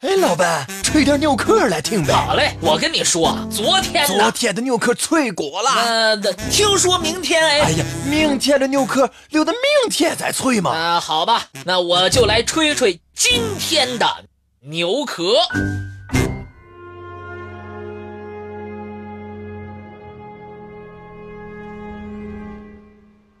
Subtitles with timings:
[0.00, 2.12] 哎，老板，吹点牛壳来听呗。
[2.12, 5.70] 好嘞，我跟你说，昨天昨天的牛壳脆过了。
[5.70, 6.16] 呃，
[6.50, 7.60] 听说明天哎。
[7.62, 10.70] 哎呀，明天的牛壳留到明天再脆嘛。
[10.72, 14.06] 啊，好吧，那我就来吹吹今天的
[14.60, 15.32] 牛壳。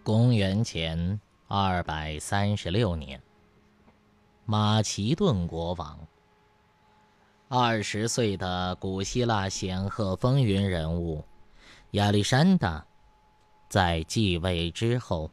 [0.02, 3.20] 公元前二百三十六年，
[4.46, 5.98] 马其顿国王。
[7.48, 11.24] 二十岁的古希腊显赫风云人物
[11.92, 12.84] 亚历山大，
[13.68, 15.30] 在继位之后，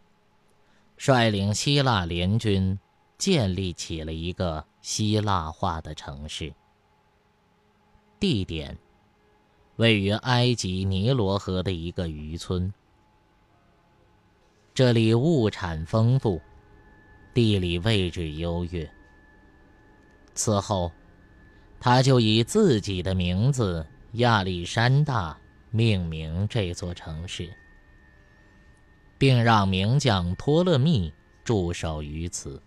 [0.96, 2.78] 率领希腊联军
[3.18, 6.54] 建立起了一个希腊化的城市。
[8.20, 8.78] 地点
[9.78, 12.72] 位于埃及尼罗河的一个渔村，
[14.72, 16.40] 这里物产丰富，
[17.34, 18.88] 地理位置优越。
[20.36, 20.92] 此后。
[21.86, 25.38] 他就以自己的名字亚历山大
[25.70, 27.54] 命名这座城市，
[29.18, 32.64] 并让名将托勒密驻守于此。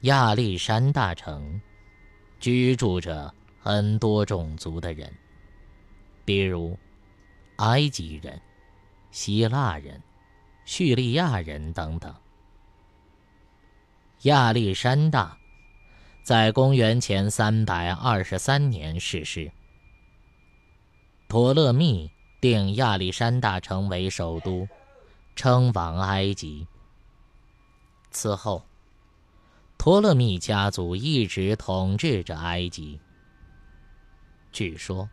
[0.00, 1.60] 亚历山大城
[2.40, 5.12] 居住着很多种族的人，
[6.24, 6.74] 比如
[7.56, 8.40] 埃及人、
[9.10, 10.00] 希腊人、
[10.64, 12.14] 叙利亚人等等。
[14.22, 15.36] 亚历山大。
[16.26, 19.48] 在公元前三百二十三年逝世。
[21.28, 22.10] 托勒密
[22.40, 24.66] 定亚历山大城为首都，
[25.36, 26.66] 称王埃及。
[28.10, 28.64] 此后，
[29.78, 32.98] 托勒密家族一直统治着埃及。
[34.50, 35.08] 据说，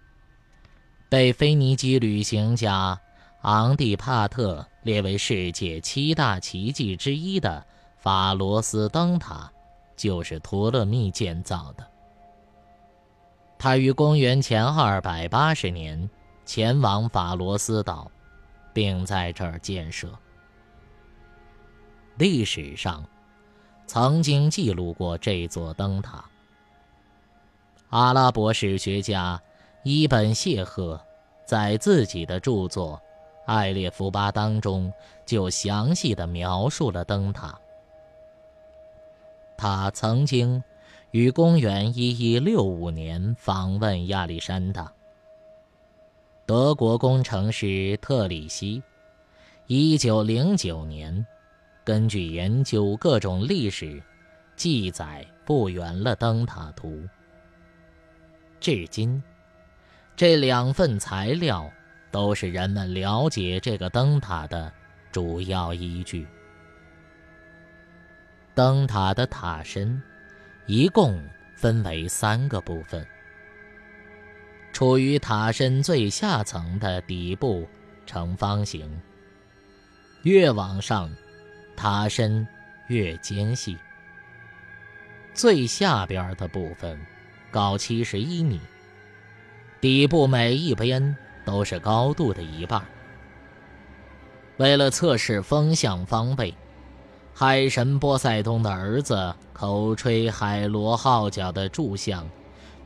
[1.10, 3.00] 被腓尼基旅行家
[3.44, 7.64] 昂蒂帕特列为世界七大奇迹之一的
[8.00, 9.53] 法罗斯灯塔。
[9.96, 11.88] 就是托勒密建造的。
[13.58, 16.10] 他于公元前二百八十年
[16.46, 18.12] 前往法罗斯岛，
[18.74, 20.10] 并在这儿建设。
[22.18, 23.04] 历史上
[23.88, 26.24] 曾经记录过这座灯塔。
[27.90, 29.42] 阿拉伯史学家
[29.84, 31.00] 伊本谢赫
[31.46, 32.98] 在自己的著作
[33.46, 34.92] 《艾列夫巴》当中
[35.26, 37.58] 就详细的描述了灯塔。
[39.58, 40.64] 他曾经
[41.12, 44.92] 于公元一一六五年访问亚历山大。
[46.46, 48.84] 德国工程师特里希，
[49.68, 51.26] 一九零九年，
[51.86, 54.02] 根据研究各种历史
[54.56, 57.02] 记载，复原了灯塔图。
[58.60, 59.22] 至今，
[60.16, 61.72] 这两份材料
[62.12, 64.72] 都是人们了解这个灯塔的
[65.12, 66.28] 主要依据。
[68.56, 70.00] 灯塔的塔身
[70.68, 71.20] 一共
[71.56, 73.06] 分为三个部分。
[74.72, 77.68] 处于塔身最下层的底部
[78.06, 79.02] 呈方形，
[80.22, 81.12] 越往上，
[81.76, 82.48] 塔身
[82.88, 83.76] 越尖细。
[85.34, 87.00] 最下边的部分
[87.50, 88.60] 高七十一米，
[89.82, 92.84] 底部每一边都是高度的一半。
[94.58, 96.54] 为了测试风向方位。
[97.36, 102.30] 海神波塞冬的儿子口吹海螺号角的柱像，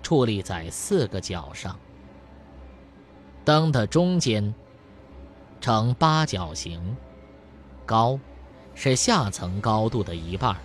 [0.02, 1.78] 矗立在四个角上。
[3.44, 4.56] 灯的中间
[5.60, 6.96] 呈八角形，
[7.86, 8.18] 高
[8.74, 10.56] 是下层高度的一半，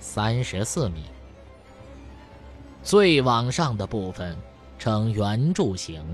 [0.00, 1.04] 三十四米。
[2.82, 4.36] 最往上的部分
[4.80, 6.04] 呈圆柱形，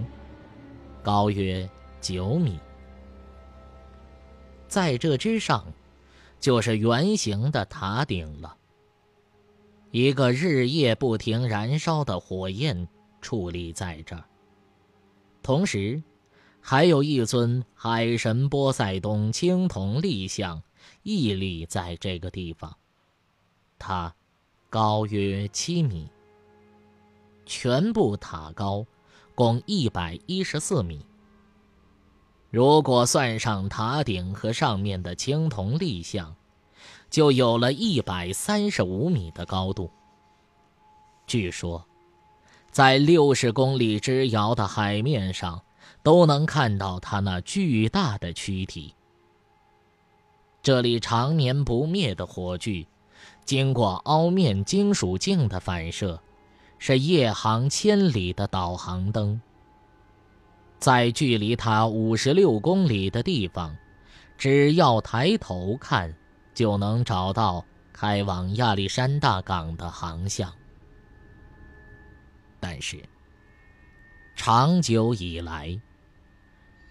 [1.02, 1.66] 高约
[2.02, 2.60] 九米。
[4.68, 5.64] 在这之上。
[6.40, 8.56] 就是圆形的塔顶了。
[9.90, 12.88] 一个日夜不停燃烧的火焰
[13.22, 14.24] 矗立在这儿，
[15.42, 16.02] 同时，
[16.60, 20.62] 还有一尊海神波塞冬青铜立像
[21.02, 22.76] 屹立在这个地方。
[23.78, 24.14] 它
[24.68, 26.06] 高约七米，
[27.46, 28.84] 全部塔高
[29.34, 31.06] 共一百一十四米。
[32.50, 36.34] 如果算上塔顶和上面的青铜立像，
[37.10, 39.90] 就有了一百三十五米的高度。
[41.26, 41.84] 据说，
[42.70, 45.60] 在六十公里之遥的海面上，
[46.02, 48.94] 都能看到它那巨大的躯体。
[50.62, 52.86] 这里常年不灭的火炬，
[53.44, 56.18] 经过凹面金属镜的反射，
[56.78, 59.38] 是夜航千里的导航灯。
[60.78, 63.76] 在距离它五十六公里的地方，
[64.36, 66.14] 只要抬头看，
[66.54, 70.52] 就能找到开往亚历山大港的航向。
[72.60, 73.02] 但是，
[74.36, 75.76] 长久以来，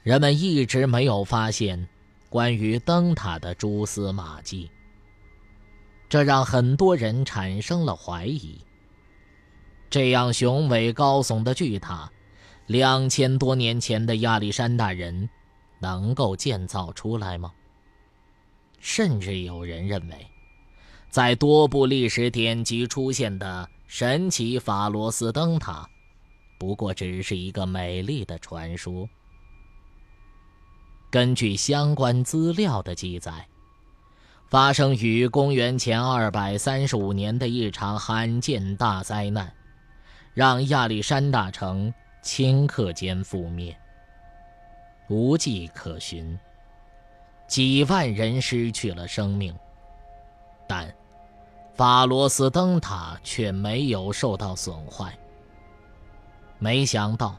[0.03, 1.87] 人们一直没有发现
[2.29, 4.69] 关于灯塔的蛛丝马迹，
[6.09, 8.59] 这让很多人产生了怀疑：
[9.89, 12.11] 这样雄伟高耸的巨塔，
[12.67, 15.29] 两千多年前的亚历山大人
[15.79, 17.51] 能够建造出来吗？
[18.79, 20.27] 甚至有人认为，
[21.09, 25.89] 在多部历史典籍出现的神奇法罗斯灯塔。
[26.59, 29.07] 不过只是一个美丽的传说。
[31.09, 33.47] 根据相关资料的记载，
[34.49, 39.53] 发生于公元前二百三十五年的一场罕见大灾难，
[40.33, 43.75] 让亚历山大城顷刻间覆灭，
[45.07, 46.37] 无迹可寻，
[47.47, 49.55] 几万人失去了生命。
[50.67, 50.93] 但
[51.75, 55.17] 法罗斯灯塔却没有受到损坏。
[56.59, 57.37] 没想到，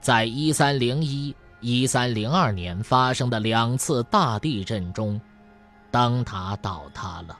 [0.00, 5.20] 在一三零一、一三零二年发生的两次大地震中，
[5.90, 7.38] 灯塔倒塌了。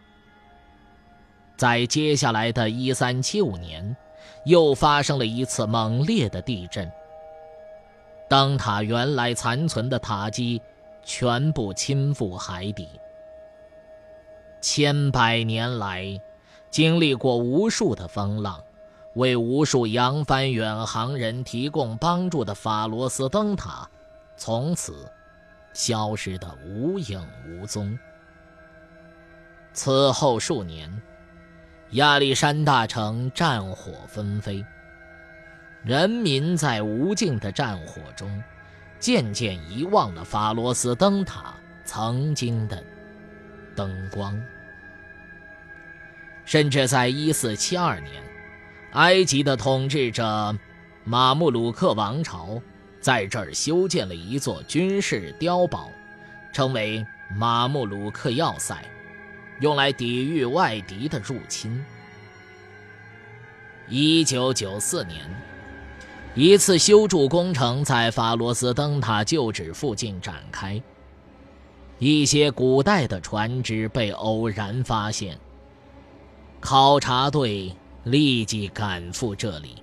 [1.56, 3.96] 在接下来的一三七五年，
[4.46, 6.90] 又发生了一次猛烈的地震，
[8.28, 10.62] 灯塔原来残存的塔基
[11.02, 12.88] 全部倾覆海底。
[14.60, 16.20] 千百年来，
[16.70, 18.62] 经历过无数的风浪。
[19.14, 23.88] 为无数扬帆远航人提供帮助的法罗斯灯塔，
[24.36, 25.10] 从此
[25.72, 27.98] 消失得无影无踪。
[29.72, 31.02] 此后数年，
[31.90, 34.64] 亚历山大城战火纷飞，
[35.84, 38.42] 人民在无尽的战火中，
[38.98, 41.54] 渐渐遗忘了法罗斯灯塔
[41.84, 42.82] 曾经的
[43.76, 44.36] 灯光，
[46.44, 48.22] 甚至在1472年。
[48.92, 50.56] 埃及的统治者
[51.04, 52.60] 马穆鲁克王朝
[53.00, 55.90] 在这儿修建了一座军事碉堡，
[56.52, 57.06] 称为
[57.36, 58.82] 马穆鲁克要塞，
[59.60, 61.84] 用来抵御外敌的入侵。
[63.88, 65.20] 一九九四年，
[66.34, 70.82] 一次修筑工程在法罗斯灯塔旧址附近展开，
[71.98, 75.38] 一些古代的船只被偶然发现，
[76.60, 77.74] 考察队。
[78.06, 79.82] 立即赶赴这里，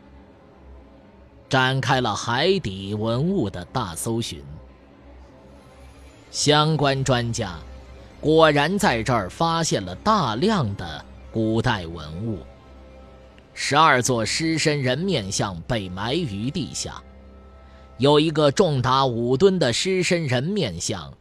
[1.50, 4.42] 展开了海底文物的大搜寻。
[6.32, 7.60] 相关专家
[8.24, 12.40] 果然在这儿发现了大量的古代文物，
[13.54, 17.04] 十二座狮身人面像被埋于地下，
[17.98, 21.14] 有一个重达五吨的狮身人面像，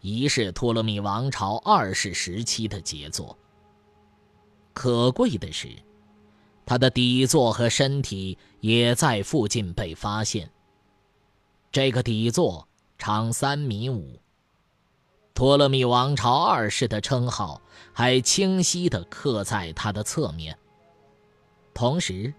[0.00, 3.38] 疑是托勒密王朝二世时期的杰作。
[4.72, 5.68] 可贵的是。
[6.66, 10.50] 他的底座和身体也在附近被发现。
[11.70, 12.68] 这个底座
[12.98, 14.20] 长三米五，
[15.38, 17.62] 托勒密王朝二世的称号
[17.92, 20.58] 还清晰地刻在他的侧面。
[21.72, 22.34] 同时，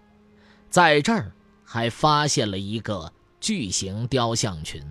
[0.68, 1.32] 在这儿
[1.64, 3.10] 还发现了一个
[3.40, 4.84] 巨型雕像群，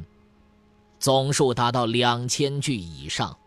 [0.98, 3.38] 总数达到两千具以上。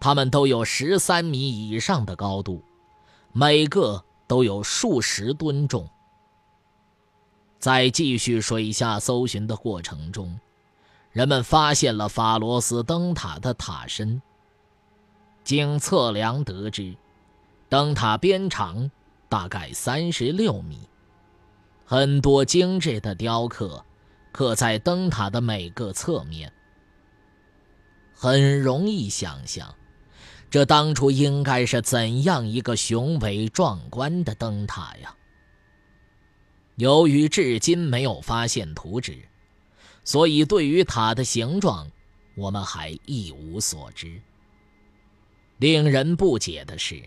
[0.00, 2.64] 它们都有十三米以上的高度，
[3.32, 4.02] 每个。
[4.26, 5.86] 都有数十吨重。
[7.58, 10.40] 在继续水下搜寻的过程中，
[11.12, 14.20] 人们发现了法罗斯灯塔的塔身。
[15.44, 16.94] 经测量得知，
[17.68, 18.90] 灯塔边长
[19.28, 20.88] 大概三十六米，
[21.84, 23.84] 很多精致的雕刻
[24.30, 26.50] 刻在灯塔的每个侧面，
[28.14, 29.74] 很容易想象。
[30.48, 35.14] 这当初应该是怎样一个雄伟壮观的灯塔呀！
[36.76, 39.18] 由于至今没有发现图纸，
[40.04, 41.90] 所以对于塔的形状，
[42.34, 44.20] 我们还一无所知。
[45.58, 47.02] 令人不解的是，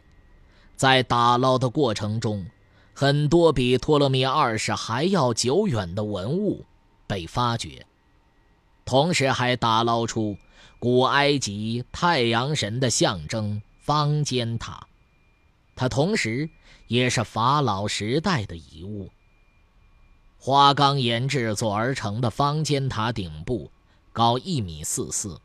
[0.75, 2.45] 在打捞的过程中，
[2.93, 6.63] 很多比托勒密二世还要久远的文物
[7.05, 7.85] 被发掘，
[8.85, 10.37] 同时还打捞出。
[10.77, 14.85] 古埃及太阳神的象征方尖塔，
[15.75, 16.47] 它同时
[16.87, 19.09] 也是法老时代的遗物。
[20.45, 23.71] 花岗岩制作而成的方尖塔顶部
[24.13, 25.41] 高一米四四，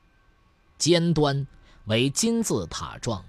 [0.77, 1.47] 尖端
[1.87, 3.25] 为金字塔状。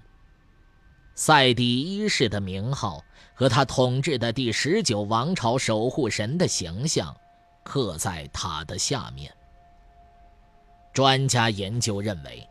[1.14, 3.02] 塞底一世的名号
[3.32, 7.16] 和他统治的第十九王朝守护神的形象
[7.64, 9.34] 刻在塔的下面。
[10.92, 12.46] 专家研究认为，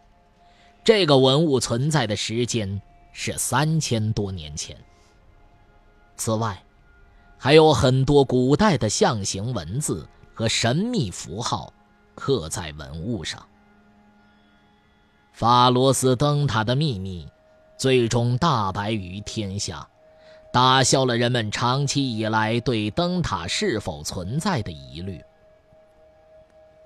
[0.84, 4.75] 这个文物存在的时间是三千多年前。
[6.16, 6.60] 此外，
[7.43, 11.74] 还有很多古代的象形文字和神秘符号
[12.13, 13.43] 刻在文物上。
[15.33, 17.27] 法罗斯灯塔的秘密
[17.79, 19.89] 最终大白于天下，
[20.53, 25.19] 打消了人们长期以来对灯塔是否存在的疑虑。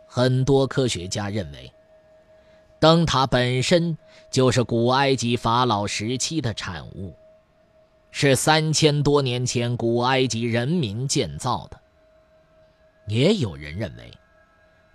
[0.07, 1.69] 很多科学家认为，
[2.79, 3.97] 灯塔本身
[4.31, 7.13] 就是古埃及法老时期的产物，
[8.17, 11.77] 是三千多年前古埃及人民建造的。
[13.07, 14.09] 也有人认为，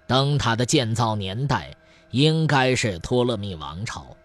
[0.07, 1.71] 灯塔的建造年代。
[2.13, 4.17] 应该是托勒密王朝。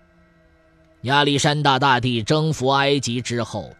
[1.01, 3.71] 亚历山大大帝征服埃及之后，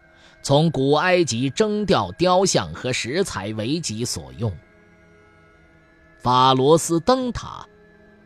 [0.42, 4.56] 从古埃及征调雕像和石材为己所用。
[6.20, 7.66] 法罗斯灯塔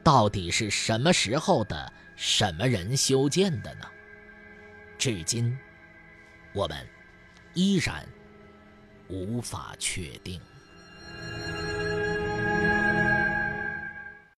[0.04, 1.90] 到底是什么时候的？
[2.14, 3.86] 什么人修建的呢？
[4.98, 5.56] 至今，
[6.52, 6.86] 我们
[7.54, 8.06] 依然
[9.08, 10.40] 无法确定。